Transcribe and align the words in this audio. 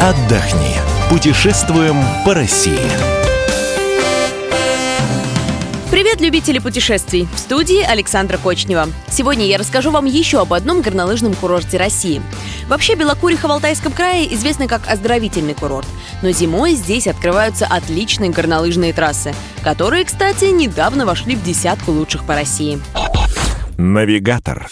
отдохни. 0.00 0.76
Путешествуем 1.10 1.96
по 2.24 2.32
России. 2.32 2.80
Привет, 5.90 6.22
любители 6.22 6.58
путешествий! 6.58 7.28
В 7.34 7.38
студии 7.38 7.82
Александра 7.82 8.38
Кочнева. 8.38 8.88
Сегодня 9.10 9.44
я 9.44 9.58
расскажу 9.58 9.90
вам 9.90 10.06
еще 10.06 10.40
об 10.40 10.54
одном 10.54 10.80
горнолыжном 10.80 11.34
курорте 11.34 11.76
России. 11.76 12.22
Вообще, 12.66 12.94
Белокуриха 12.94 13.46
в 13.46 13.50
Алтайском 13.50 13.92
крае 13.92 14.34
известна 14.34 14.68
как 14.68 14.88
оздоровительный 14.88 15.52
курорт. 15.52 15.86
Но 16.22 16.30
зимой 16.30 16.72
здесь 16.72 17.06
открываются 17.06 17.66
отличные 17.66 18.30
горнолыжные 18.30 18.94
трассы, 18.94 19.34
которые, 19.62 20.06
кстати, 20.06 20.46
недавно 20.46 21.04
вошли 21.04 21.36
в 21.36 21.42
десятку 21.42 21.92
лучших 21.92 22.24
по 22.24 22.34
России. 22.34 22.80
Навигатор. 23.76 24.70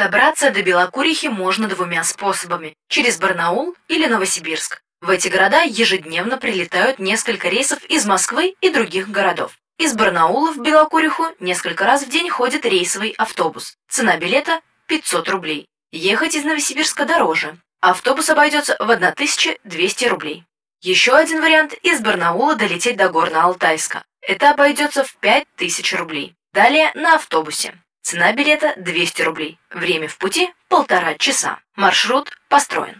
Добраться 0.00 0.50
до 0.50 0.62
Белокурихи 0.62 1.26
можно 1.26 1.68
двумя 1.68 2.04
способами– 2.04 2.74
через 2.88 3.18
Барнаул 3.18 3.76
или 3.86 4.06
Новосибирск. 4.06 4.80
В 5.02 5.10
эти 5.10 5.28
города 5.28 5.60
ежедневно 5.60 6.38
прилетают 6.38 6.98
несколько 6.98 7.50
рейсов 7.50 7.84
из 7.84 8.06
Москвы 8.06 8.54
и 8.62 8.70
других 8.70 9.10
городов. 9.10 9.58
Из 9.76 9.92
Барнаула 9.92 10.52
в 10.52 10.58
Белокуриху 10.62 11.26
несколько 11.38 11.84
раз 11.84 12.04
в 12.04 12.08
день 12.08 12.30
ходит 12.30 12.64
рейсовый 12.64 13.10
автобус. 13.18 13.76
Цена 13.90 14.16
билета– 14.16 14.62
500 14.86 15.28
рублей. 15.28 15.66
Ехать 15.92 16.34
из 16.34 16.44
Новосибирска 16.44 17.04
дороже. 17.04 17.58
Автобус 17.82 18.30
обойдется 18.30 18.76
в 18.78 18.90
1200 18.90 20.04
рублей. 20.06 20.44
Еще 20.80 21.14
один 21.14 21.42
вариант– 21.42 21.74
из 21.82 22.00
Барнаула 22.00 22.56
долететь 22.56 22.96
до 22.96 23.10
Горно-Алтайска. 23.10 24.00
Это 24.22 24.52
обойдется 24.52 25.04
в 25.04 25.14
5000 25.16 25.92
рублей. 25.92 26.34
Далее 26.54 26.90
на 26.94 27.16
автобусе. 27.16 27.74
Цена 28.02 28.32
билета 28.32 28.74
200 28.78 29.22
рублей. 29.22 29.58
Время 29.72 30.08
в 30.08 30.16
пути– 30.18 30.48
полтора 30.68 31.14
часа. 31.18 31.58
Маршрут 31.76 32.28
построен. 32.48 32.94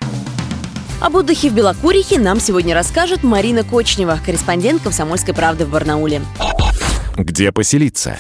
Об 1.01 1.17
отдыхе 1.17 1.49
в 1.49 1.55
Белокурихе 1.55 2.19
нам 2.19 2.39
сегодня 2.39 2.75
расскажет 2.75 3.23
Марина 3.23 3.65
Кочнева, 3.65 4.19
корреспондент 4.25 4.83
«Комсомольской 4.83 5.35
правды» 5.35 5.65
в 5.65 5.71
Барнауле. 5.71 6.21
Где 7.17 7.51
поселиться? 7.51 8.19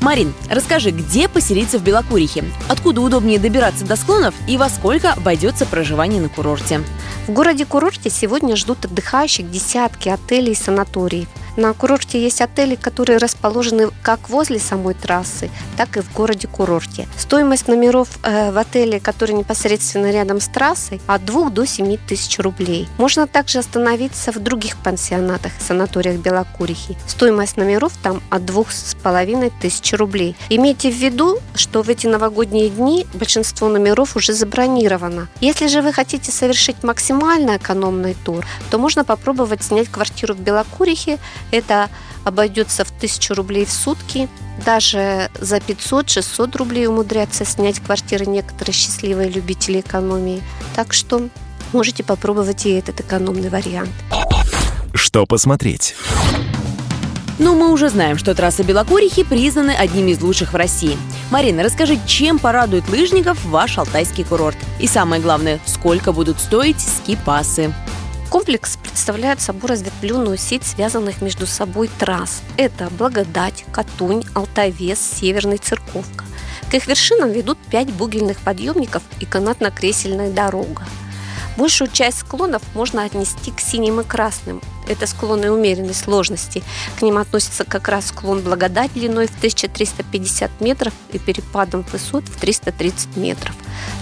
Марин, 0.00 0.32
расскажи, 0.48 0.92
где 0.92 1.28
поселиться 1.28 1.78
в 1.78 1.84
Белокурихе? 1.84 2.44
Откуда 2.68 3.00
удобнее 3.00 3.38
добираться 3.38 3.84
до 3.84 3.96
склонов 3.96 4.34
и 4.48 4.56
во 4.56 4.68
сколько 4.70 5.12
обойдется 5.12 5.66
проживание 5.66 6.22
на 6.22 6.28
курорте? 6.28 6.80
В 7.26 7.32
городе-курорте 7.32 8.08
сегодня 8.08 8.56
ждут 8.56 8.84
отдыхающих 8.84 9.50
десятки 9.50 10.08
отелей 10.08 10.52
и 10.52 10.56
санаториев. 10.56 11.28
На 11.60 11.74
курорте 11.74 12.18
есть 12.18 12.40
отели, 12.40 12.74
которые 12.74 13.18
расположены 13.18 13.90
как 14.02 14.30
возле 14.30 14.58
самой 14.58 14.94
трассы, 14.94 15.50
так 15.76 15.98
и 15.98 16.00
в 16.00 16.10
городе-курорте. 16.14 17.06
Стоимость 17.18 17.68
номеров 17.68 18.08
э, 18.22 18.50
в 18.50 18.56
отеле, 18.56 18.98
который 18.98 19.32
непосредственно 19.32 20.10
рядом 20.10 20.40
с 20.40 20.48
трассой, 20.48 21.02
от 21.06 21.22
2 21.26 21.50
до 21.50 21.66
7 21.66 21.98
тысяч 22.08 22.38
рублей. 22.38 22.88
Можно 22.96 23.26
также 23.26 23.58
остановиться 23.58 24.32
в 24.32 24.38
других 24.38 24.78
пансионатах 24.78 25.52
и 25.60 25.62
санаториях 25.62 26.16
Белокурихи. 26.16 26.96
Стоимость 27.06 27.58
номеров 27.58 27.92
там 28.02 28.22
от 28.30 28.40
2,5 28.40 29.52
тысяч 29.60 29.92
рублей. 29.92 30.36
Имейте 30.48 30.90
в 30.90 30.94
виду, 30.94 31.40
что 31.54 31.82
в 31.82 31.90
эти 31.90 32.06
новогодние 32.06 32.70
дни 32.70 33.06
большинство 33.12 33.68
номеров 33.68 34.16
уже 34.16 34.32
забронировано. 34.32 35.28
Если 35.42 35.66
же 35.66 35.82
вы 35.82 35.92
хотите 35.92 36.32
совершить 36.32 36.82
максимально 36.82 37.58
экономный 37.58 38.16
тур, 38.24 38.46
то 38.70 38.78
можно 38.78 39.04
попробовать 39.04 39.62
снять 39.62 39.90
квартиру 39.90 40.32
в 40.32 40.40
Белокурихе 40.40 41.18
это 41.50 41.88
обойдется 42.24 42.84
в 42.84 42.90
1000 42.90 43.34
рублей 43.34 43.64
в 43.64 43.72
сутки. 43.72 44.28
Даже 44.64 45.30
за 45.40 45.56
500-600 45.56 46.56
рублей 46.58 46.86
умудрятся 46.86 47.44
снять 47.44 47.80
квартиры 47.80 48.26
некоторые 48.26 48.74
счастливые 48.74 49.30
любители 49.30 49.80
экономии. 49.80 50.42
Так 50.74 50.92
что 50.92 51.28
можете 51.72 52.04
попробовать 52.04 52.66
и 52.66 52.70
этот 52.70 53.00
экономный 53.00 53.48
вариант. 53.48 53.90
Что 54.92 55.26
посмотреть? 55.26 55.94
Ну, 57.38 57.54
мы 57.54 57.72
уже 57.72 57.88
знаем, 57.88 58.18
что 58.18 58.34
трасса 58.34 58.64
Белокурихи 58.64 59.24
признаны 59.24 59.70
одними 59.70 60.10
из 60.10 60.20
лучших 60.20 60.52
в 60.52 60.56
России. 60.56 60.98
Марина, 61.30 61.62
расскажи, 61.62 61.98
чем 62.06 62.38
порадует 62.38 62.86
лыжников 62.90 63.42
ваш 63.46 63.78
алтайский 63.78 64.24
курорт? 64.24 64.58
И 64.78 64.86
самое 64.86 65.22
главное, 65.22 65.58
сколько 65.64 66.12
будут 66.12 66.38
стоить 66.38 66.78
ски-пасы? 66.80 67.72
Комплекс 68.30 68.76
представляет 68.76 69.40
собой 69.40 69.70
разветвленную 69.70 70.38
сеть 70.38 70.64
связанных 70.64 71.20
между 71.20 71.48
собой 71.48 71.90
трасс. 71.98 72.42
Это 72.56 72.88
Благодать, 72.90 73.64
Катунь, 73.72 74.22
Алтавес, 74.34 75.00
Северный, 75.00 75.58
Церковка. 75.58 76.24
К 76.70 76.74
их 76.74 76.86
вершинам 76.86 77.32
ведут 77.32 77.58
пять 77.58 77.90
бугельных 77.90 78.38
подъемников 78.38 79.02
и 79.18 79.26
канатно-кресельная 79.26 80.30
дорога. 80.30 80.84
Большую 81.56 81.90
часть 81.90 82.20
склонов 82.20 82.62
можно 82.74 83.04
отнести 83.04 83.50
к 83.50 83.60
синим 83.60 84.00
и 84.00 84.04
красным. 84.04 84.60
Это 84.88 85.06
склоны 85.06 85.50
умеренной 85.50 85.94
сложности. 85.94 86.62
К 86.98 87.02
ним 87.02 87.18
относится 87.18 87.64
как 87.64 87.88
раз 87.88 88.06
склон 88.06 88.40
Благодать 88.40 88.92
длиной 88.94 89.26
в 89.26 89.36
1350 89.36 90.60
метров 90.60 90.92
и 91.12 91.18
перепадом 91.18 91.84
высот 91.92 92.24
в 92.24 92.40
330 92.40 93.16
метров. 93.16 93.54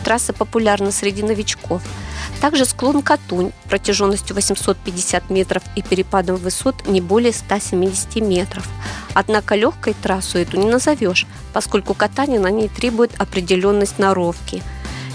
Трасса 0.04 0.32
популярна 0.32 0.90
среди 0.92 1.22
новичков– 1.22 1.82
также 2.40 2.64
склон 2.64 3.02
Катунь 3.02 3.52
протяженностью 3.68 4.36
850 4.36 5.28
метров 5.30 5.62
и 5.74 5.82
перепадом 5.82 6.36
высот 6.36 6.86
не 6.86 7.00
более 7.00 7.32
170 7.32 8.16
метров. 8.16 8.66
Однако 9.12 9.56
легкой 9.56 9.94
трассу 9.94 10.38
эту 10.38 10.58
не 10.58 10.66
назовешь, 10.66 11.26
поскольку 11.52 11.94
катание 11.94 12.38
на 12.38 12.50
ней 12.50 12.68
требует 12.68 13.10
определенной 13.20 13.86
сноровки. 13.86 14.62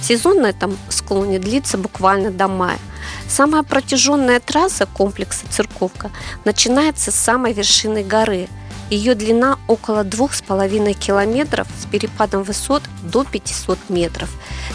Сезон 0.03 0.41
на 0.41 0.47
этом 0.47 0.77
склоне 0.89 1.39
длится 1.39 1.77
буквально 1.77 2.29
до 2.29 2.49
мая. 2.49 2.79
Самая 3.29 3.63
протяженная 3.63 4.41
трасса 4.41 4.85
комплекса 4.85 5.45
«Церковка» 5.49 6.11
начинается 6.43 7.11
с 7.11 7.15
самой 7.15 7.53
вершины 7.53 8.03
горы– 8.03 8.49
ее 8.93 9.15
длина 9.15 9.57
около 9.67 10.03
2,5 10.03 10.93
километров 10.93 11.67
с 11.81 11.85
перепадом 11.85 12.43
высот 12.43 12.83
до 13.01 13.23
500 13.23 13.89
метров. 13.89 14.29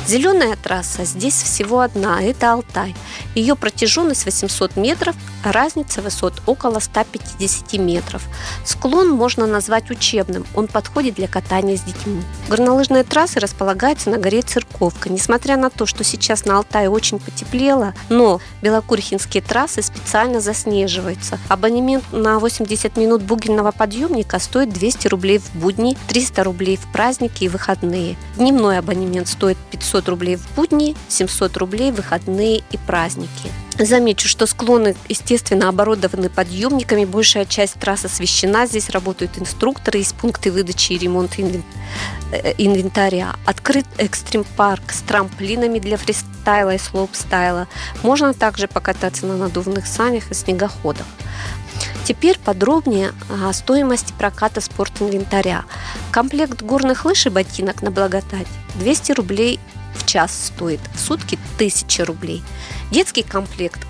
Зеленая 0.08 0.56
трасса 0.56 1.04
здесь 1.04 1.40
всего 1.40 1.80
одна– 1.80 2.20
это 2.22 2.52
Алтай. 2.52 2.96
Ее 3.36 3.54
протяженность 3.54 4.24
800 4.24 4.76
метров, 4.76 5.14
разница 5.44 6.02
высот 6.02 6.42
около 6.46 6.80
150 6.80 7.74
метров. 7.74 8.22
Склон 8.64 9.10
можно 9.10 9.46
назвать 9.46 9.90
учебным, 9.90 10.44
он 10.54 10.66
подходит 10.66 11.14
для 11.14 11.28
катания 11.28 11.76
с 11.76 11.82
детьми. 11.82 12.22
Горнолыжная 12.48 13.04
трасса 13.04 13.40
располагается 13.40 14.10
на 14.10 14.18
горе 14.18 14.42
Церковка. 14.42 15.10
Несмотря 15.10 15.56
на 15.56 15.70
то, 15.70 15.86
что 15.86 16.02
сейчас 16.02 16.44
на 16.44 16.56
Алтае 16.56 16.90
очень 16.90 17.18
потеплело, 17.18 17.94
но 18.08 18.40
белокурхинские 18.62 19.42
трассы 19.42 19.82
специально 19.82 20.40
заснеживаются. 20.40 21.38
Абонемент 21.48 22.04
на 22.10 22.38
80 22.38 22.96
минут 22.96 23.22
бугельного 23.22 23.70
подъема 23.70 24.08
приемника 24.08 24.38
стоит 24.38 24.72
200 24.72 25.08
рублей 25.08 25.38
в 25.38 25.54
будни, 25.54 25.96
300 26.08 26.44
рублей 26.44 26.76
в 26.76 26.90
праздники 26.92 27.44
и 27.44 27.48
выходные. 27.48 28.16
Дневной 28.36 28.78
абонемент 28.78 29.28
стоит 29.28 29.58
500 29.70 30.08
рублей 30.08 30.36
в 30.36 30.54
будни, 30.54 30.96
700 31.08 31.56
рублей 31.56 31.90
в 31.90 31.96
выходные 31.96 32.62
и 32.70 32.76
праздники. 32.86 33.50
Замечу, 33.78 34.26
что 34.28 34.46
склоны, 34.46 34.96
естественно, 35.08 35.68
оборудованы 35.68 36.28
подъемниками. 36.28 37.04
Большая 37.04 37.44
часть 37.44 37.74
трасс 37.74 38.04
освещена. 38.04 38.66
Здесь 38.66 38.90
работают 38.90 39.38
инструкторы, 39.38 39.98
есть 39.98 40.16
пункты 40.16 40.50
выдачи 40.50 40.94
и 40.94 40.98
ремонта 40.98 41.36
э, 42.32 42.54
инвентаря. 42.58 43.36
Открыт 43.46 43.86
экстрим-парк 43.96 44.90
с 44.90 45.00
трамплинами 45.02 45.78
для 45.78 45.96
фристайла 45.96 46.74
и 46.74 46.78
слоуп-стайла. 46.78 47.68
Можно 48.02 48.34
также 48.34 48.66
покататься 48.66 49.26
на 49.26 49.36
надувных 49.36 49.86
санях 49.86 50.30
и 50.32 50.34
снегоходах. 50.34 51.06
Теперь 52.04 52.38
подробнее 52.38 53.12
о 53.28 53.52
стоимости 53.52 54.12
проката 54.18 54.60
спортинвентаря. 54.60 55.64
Комплект 56.10 56.62
горных 56.62 57.04
лыж 57.04 57.26
и 57.26 57.28
ботинок 57.28 57.82
на 57.82 57.90
благодать 57.90 58.48
200 58.76 59.12
рублей 59.12 59.60
в 59.94 60.06
час 60.06 60.46
стоит, 60.46 60.80
в 60.94 61.00
сутки 61.00 61.38
1000 61.56 62.04
рублей. 62.04 62.42
Детский 62.90 63.22
комплект 63.22 63.80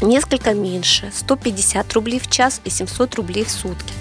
несколько 0.00 0.54
меньше, 0.54 1.10
150 1.14 1.92
рублей 1.92 2.20
в 2.20 2.30
час 2.30 2.60
и 2.64 2.70
700 2.70 3.14
рублей 3.14 3.44
в 3.44 3.50
сутки. 3.50 3.92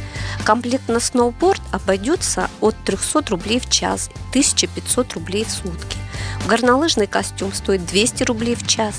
Комплект 0.44 0.90
на 0.90 1.00
сноуборд 1.00 1.62
обойдется 1.72 2.50
от 2.60 2.76
300 2.84 3.30
рублей 3.30 3.60
в 3.60 3.70
час, 3.70 4.10
1500 4.32 5.14
рублей 5.14 5.46
в 5.46 5.52
сутки. 5.52 5.98
Горнолыжный 6.48 7.08
костюм 7.08 7.54
стоит 7.54 7.86
200 7.86 8.24
рублей 8.24 8.56
в 8.56 8.68
час, 8.68 8.96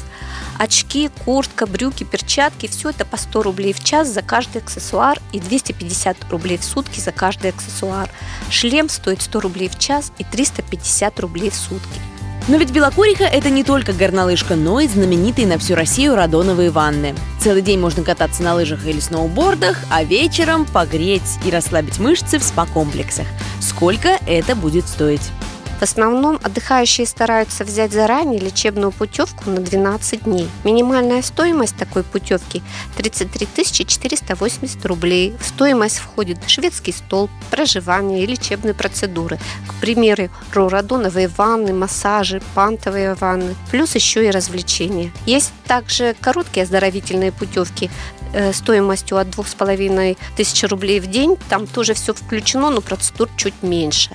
очки, 0.58 1.10
куртка, 1.24 1.66
брюки, 1.66 2.04
перчатки. 2.04 2.66
Все 2.66 2.90
это 2.90 3.04
по 3.04 3.18
100 3.18 3.42
рублей 3.42 3.72
в 3.74 3.84
час 3.84 4.08
за 4.08 4.22
каждый 4.22 4.62
аксессуар 4.62 5.20
и 5.32 5.40
250 5.40 6.30
рублей 6.30 6.56
в 6.56 6.64
сутки 6.64 7.00
за 7.00 7.12
каждый 7.12 7.50
аксессуар. 7.50 8.08
Шлем 8.50 8.88
стоит 8.88 9.20
100 9.20 9.40
рублей 9.40 9.68
в 9.68 9.78
час 9.78 10.12
и 10.18 10.24
350 10.24 11.20
рублей 11.20 11.50
в 11.50 11.54
сутки. 11.54 12.00
Но 12.46 12.58
ведь 12.58 12.72
Белокуриха– 12.72 13.24
это 13.32 13.48
не 13.48 13.64
только 13.64 13.94
горнолыжка, 13.94 14.54
но 14.54 14.78
и 14.78 14.86
знаменитые 14.86 15.46
на 15.46 15.58
всю 15.58 15.74
Россию 15.74 16.14
радоновые 16.14 16.70
ванны. 16.70 17.14
Целый 17.40 17.62
день 17.62 17.80
можно 17.80 18.02
кататься 18.02 18.42
на 18.42 18.54
лыжах 18.54 18.86
или 18.86 19.00
сноубордах, 19.00 19.78
а 19.90 20.04
вечером 20.04 20.66
погреть 20.66 21.38
и 21.46 21.50
расслабить 21.50 21.98
мышцы 21.98 22.38
в 22.38 22.42
спа-комплексах. 22.42 23.26
Сколько 23.62 24.18
это 24.26 24.54
будет 24.54 24.86
стоить? 24.86 25.30
В 25.78 25.82
основном 25.82 26.38
отдыхающие 26.42 27.06
стараются 27.06 27.64
взять 27.64 27.92
заранее 27.92 28.40
лечебную 28.40 28.92
путевку 28.92 29.50
на 29.50 29.60
12 29.60 30.24
дней. 30.24 30.48
Минимальная 30.62 31.20
стоимость 31.20 31.76
такой 31.76 32.04
путевки 32.04 32.62
33 32.96 33.46
480 33.86 34.86
рублей. 34.86 35.34
В 35.40 35.46
стоимость 35.46 35.98
входит 35.98 36.38
шведский 36.46 36.92
стол, 36.92 37.28
проживание 37.50 38.22
и 38.22 38.26
лечебные 38.26 38.74
процедуры. 38.74 39.38
К 39.68 39.80
примеру, 39.80 40.30
радоновые 40.54 41.28
ванны, 41.28 41.72
массажи, 41.72 42.40
пантовые 42.54 43.14
ванны, 43.14 43.54
плюс 43.70 43.94
еще 43.94 44.26
и 44.26 44.30
развлечения. 44.30 45.12
Есть 45.26 45.52
также 45.66 46.14
короткие 46.20 46.64
оздоровительные 46.64 47.32
путевки 47.32 47.90
э, 48.32 48.52
стоимостью 48.52 49.18
от 49.18 49.28
2,5 49.28 50.16
тысячи 50.36 50.66
рублей 50.66 51.00
в 51.00 51.08
день. 51.08 51.36
Там 51.48 51.66
тоже 51.66 51.94
все 51.94 52.14
включено, 52.14 52.70
но 52.70 52.80
процедур 52.80 53.28
чуть 53.36 53.62
меньше. 53.62 54.10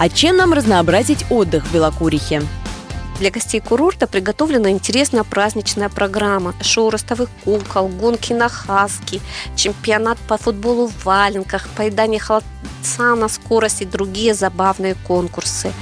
А 0.00 0.08
чем 0.08 0.36
нам 0.36 0.52
разнообразить 0.52 1.26
отдых 1.28 1.66
в 1.66 1.74
Белокурихе? 1.74 2.42
Для 3.18 3.32
гостей 3.32 3.60
курорта 3.60 4.06
приготовлена 4.06 4.70
интересная 4.70 5.24
праздничная 5.24 5.88
программа. 5.88 6.54
Шоу 6.62 6.90
ростовых 6.90 7.28
кукол, 7.42 7.88
гонки 7.88 8.32
на 8.32 8.48
хаски, 8.48 9.20
чемпионат 9.56 10.16
по 10.28 10.38
футболу 10.38 10.86
в 10.86 11.04
валенках, 11.04 11.68
поедание 11.70 12.20
холодца 12.20 13.16
на 13.16 13.28
скорость 13.28 13.82
и 13.82 13.86
другие 13.86 14.34
забавные 14.34 14.94
конкурсы. 14.94 15.72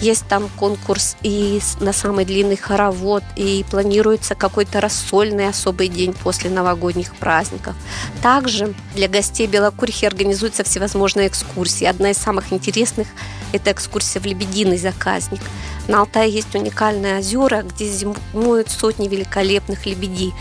Есть 0.00 0.28
там 0.28 0.48
конкурс 0.56 1.16
и 1.22 1.60
на 1.80 1.92
самый 1.92 2.24
длинный 2.24 2.56
хоровод, 2.56 3.24
и 3.34 3.64
планируется 3.68 4.36
какой-то 4.36 4.80
рассольный 4.80 5.48
особый 5.48 5.88
день 5.88 6.12
после 6.12 6.48
новогодних 6.48 7.16
праздников. 7.16 7.74
Также 8.22 8.72
для 8.94 9.08
гостей 9.08 9.48
Белокурихи 9.48 10.06
организуются 10.06 10.62
всевозможные 10.62 11.26
экскурсии. 11.26 11.86
Одна 11.86 12.12
из 12.12 12.18
самых 12.18 12.52
интересных– 12.52 13.08
это 13.54 13.72
экскурсия 13.72 14.20
в 14.20 14.26
Лебединый 14.26 14.78
заказник– 14.78 15.40
на 15.86 16.00
Алтае 16.00 16.30
есть 16.30 16.54
уникальные 16.54 17.18
озера, 17.18 17.62
где 17.62 17.86
зимуют 17.86 18.70
сотни 18.70 19.06
великолепных 19.06 19.84
лебедей. 19.84 20.32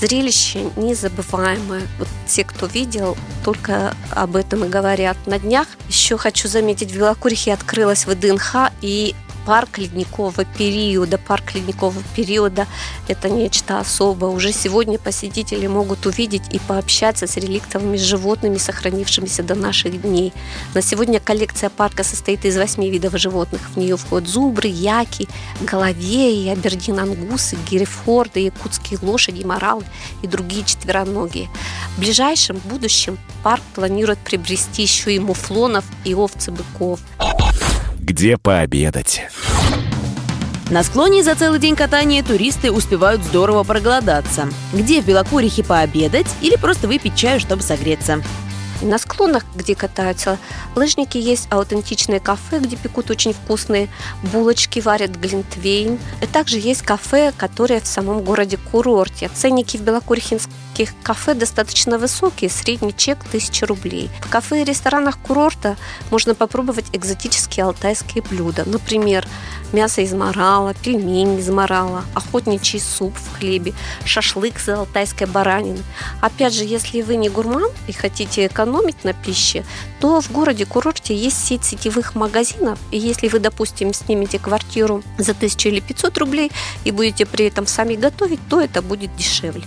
Зрелище 0.00 0.70
незабываемое. 0.76 1.82
Вот 1.98 2.08
те, 2.26 2.44
кто 2.44 2.66
видел, 2.66 3.16
только 3.44 3.94
об 4.10 4.34
этом 4.34 4.64
и 4.64 4.68
говорят. 4.68 5.16
На 5.26 5.38
днях 5.38 5.68
еще 5.88 6.16
хочу 6.16 6.48
заметить, 6.48 6.90
в 6.90 6.96
Белокурихе 6.96 7.52
открылась 7.52 8.06
ВДНХ, 8.06 8.72
и 8.80 9.14
парк 9.48 9.78
ледникового 9.78 10.44
периода. 10.44 11.16
Парк 11.16 11.54
ледникового 11.54 12.02
периода– 12.14 12.66
это 13.08 13.30
нечто 13.30 13.78
особое. 13.78 14.30
Уже 14.30 14.52
сегодня 14.52 14.98
посетители 14.98 15.66
могут 15.66 16.04
увидеть 16.04 16.42
и 16.52 16.58
пообщаться 16.58 17.26
с 17.26 17.34
реликтовыми 17.38 17.96
животными, 17.96 18.58
сохранившимися 18.58 19.42
до 19.42 19.54
наших 19.54 20.02
дней. 20.02 20.34
На 20.74 20.82
сегодня 20.82 21.18
коллекция 21.18 21.70
парка 21.70 22.04
состоит 22.04 22.44
из 22.44 22.58
восьми 22.58 22.90
видов 22.90 23.18
животных. 23.18 23.62
В 23.74 23.78
нее 23.78 23.96
входят 23.96 24.28
зубры, 24.28 24.68
яки, 24.68 25.26
головеи, 25.62 26.50
абердин-ангусы, 26.50 27.56
герефорды, 27.70 28.40
якутские 28.40 28.98
лошади, 29.00 29.44
моралы 29.44 29.84
и 30.20 30.26
другие 30.26 30.62
четвероногие. 30.66 31.48
В 31.96 32.00
ближайшем 32.00 32.58
будущем 32.64 33.16
парк 33.42 33.62
планирует 33.74 34.18
приобрести 34.18 34.82
еще 34.82 35.14
и 35.14 35.18
муфлонов 35.18 35.86
и 36.04 36.12
овцы-быков 36.12 37.00
где 38.08 38.38
пообедать. 38.38 39.20
На 40.70 40.82
склоне 40.82 41.22
за 41.22 41.34
целый 41.34 41.60
день 41.60 41.76
катания 41.76 42.22
туристы 42.22 42.72
успевают 42.72 43.22
здорово 43.22 43.64
проголодаться. 43.64 44.48
Где 44.72 45.02
в 45.02 45.06
Белокурихе 45.06 45.62
пообедать 45.62 46.26
или 46.40 46.56
просто 46.56 46.88
выпить 46.88 47.16
чаю, 47.16 47.38
чтобы 47.38 47.62
согреться. 47.62 48.22
На 48.80 48.98
склонах, 48.98 49.44
где 49.56 49.74
катаются 49.74 50.38
лыжники, 50.76 51.18
есть 51.18 51.48
аутентичные 51.50 52.20
кафе, 52.20 52.60
где 52.60 52.76
пекут 52.76 53.10
очень 53.10 53.32
вкусные 53.32 53.88
булочки, 54.32 54.78
варят 54.78 55.16
глинтвейн. 55.16 55.98
И 56.22 56.26
также 56.26 56.58
есть 56.58 56.82
кафе, 56.82 57.32
которые 57.36 57.80
в 57.80 57.86
самом 57.88 58.22
городе 58.22 58.56
курорте. 58.70 59.30
Ценники 59.34 59.76
в 59.76 59.80
белокурихинских 59.80 60.94
кафе 61.02 61.34
достаточно 61.34 61.98
высокие, 61.98 62.50
средний 62.50 62.96
чек 62.96 63.18
1000 63.26 63.66
рублей. 63.66 64.10
В 64.20 64.30
кафе 64.30 64.62
и 64.62 64.64
ресторанах 64.64 65.18
курорта 65.18 65.76
можно 66.12 66.36
попробовать 66.36 66.86
экзотические 66.92 67.64
алтайские 67.64 68.22
блюда. 68.22 68.62
Например, 68.64 69.26
мясо 69.72 70.02
из 70.02 70.12
морала, 70.12 70.72
пельмени 70.74 71.40
из 71.40 71.48
морала, 71.48 72.04
охотничий 72.14 72.80
суп 72.80 73.12
в 73.16 73.38
хлебе, 73.38 73.74
шашлык 74.04 74.58
из 74.58 74.68
алтайской 74.68 75.26
баранины. 75.26 75.82
Опять 76.20 76.54
же, 76.54 76.62
если 76.62 77.02
вы 77.02 77.16
не 77.16 77.28
гурман 77.28 77.70
и 77.88 77.92
хотите 77.92 78.46
экономить 78.46 78.67
на 79.04 79.12
пище, 79.12 79.64
то 80.00 80.20
в 80.20 80.30
городе-курорте 80.30 81.14
есть 81.14 81.44
сеть 81.44 81.64
сетевых 81.64 82.14
магазинов. 82.14 82.78
И 82.90 82.98
если 82.98 83.28
вы, 83.28 83.38
допустим, 83.38 83.92
снимете 83.92 84.38
квартиру 84.38 85.02
за 85.18 85.32
1000 85.32 85.68
или 85.68 85.80
500 85.80 86.18
рублей 86.18 86.50
и 86.84 86.90
будете 86.90 87.26
при 87.26 87.46
этом 87.46 87.66
сами 87.66 87.94
готовить, 87.94 88.40
то 88.48 88.60
это 88.60 88.82
будет 88.82 89.14
дешевле. 89.16 89.64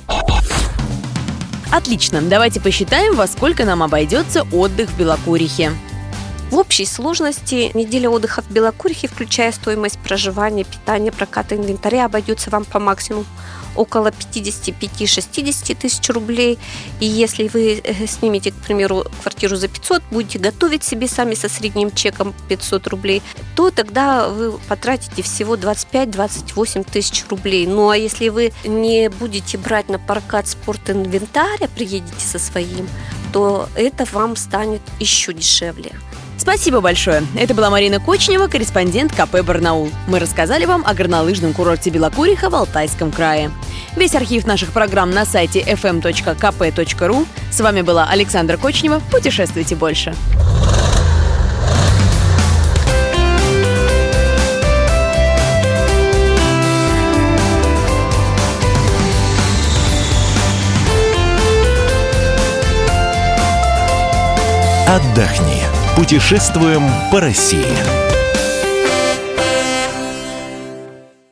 Отлично, 1.72 2.22
давайте 2.22 2.60
посчитаем, 2.60 3.16
во 3.16 3.28
сколько 3.28 3.64
нам 3.64 3.82
обойдется 3.82 4.46
отдых 4.52 4.90
в 4.90 4.98
Белокурихе. 4.98 5.72
В 6.52 6.58
общей 6.58 6.86
сложности 6.86 7.72
неделя 7.74 8.10
отдыха 8.10 8.42
в 8.42 8.52
Белокурихе, 8.52 9.08
включая 9.08 9.54
стоимость 9.54 9.98
проживания, 10.00 10.66
питания, 10.66 11.10
проката 11.10 11.56
инвентаря, 11.56 12.04
обойдется 12.04 12.50
вам 12.50 12.66
по 12.66 12.78
максимуму 12.78 13.26
около 13.74 14.08
55-60 14.08 15.76
тысяч 15.76 16.10
рублей. 16.10 16.60
И 17.00 17.06
если 17.06 17.48
вы 17.48 17.82
э, 17.82 18.06
снимете, 18.06 18.52
к 18.52 18.56
примеру, 18.56 19.06
квартиру 19.22 19.56
за 19.56 19.70
500, 19.70 20.04
будете 20.12 20.40
готовить 20.40 20.84
себе 20.84 21.08
сами 21.08 21.36
со 21.36 21.48
средним 21.48 21.90
чеком 21.90 22.34
500 22.50 22.88
рублей, 22.88 23.22
то 23.56 23.72
тогда 23.72 24.28
вы 24.28 24.58
потратите 24.68 25.22
всего 25.22 25.56
25-28 25.56 26.86
тысяч 26.92 27.24
рублей. 27.30 27.66
Ну 27.66 27.90
а 27.90 27.96
если 27.96 28.28
вы 28.28 28.52
не 28.66 29.10
будете 29.10 29.58
брать 29.58 29.88
на 29.88 30.00
прокат 30.00 30.50
спорт-инвентарь, 30.50 31.64
а 31.64 31.68
приедете 31.70 32.26
со 32.26 32.40
своим, 32.40 32.90
то 33.32 33.70
это 33.76 34.06
вам 34.12 34.36
станет 34.36 34.82
еще 35.00 35.34
дешевле. 35.34 35.94
Спасибо 36.42 36.82
большое. 36.82 37.22
Это 37.38 37.54
была 37.54 37.70
Марина 37.70 38.00
Кочнева, 38.00 38.48
корреспондент 38.48 39.14
КП 39.14 39.44
«Барнаул». 39.44 39.92
Мы 40.08 40.18
рассказали 40.18 40.66
вам 40.66 40.84
о 40.88 40.96
горнолыжном 40.96 41.54
курорте 41.54 41.92
Белокуриха 41.92 42.50
в 42.50 42.56
Алтайском 42.56 43.12
крае. 43.12 43.52
Весь 43.96 44.16
архив 44.16 44.48
наших 44.48 44.72
программ 44.72 45.12
на 45.12 45.24
сайте 45.24 45.62
fm.kp.ru. 45.62 47.28
С 47.52 47.62
вами 47.62 47.84
была 47.84 48.08
Александра 48.08 48.58
Кочнева. 48.58 49.04
Путешествуйте 49.12 49.76
больше. 49.76 50.16
Отдохни. 64.88 65.51
Путешествуем 66.02 66.90
по 67.12 67.20
России. 67.20 68.11